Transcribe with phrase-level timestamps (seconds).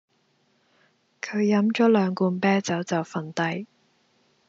[1.21, 3.67] 佢飲咗兩罐啤酒就瞓低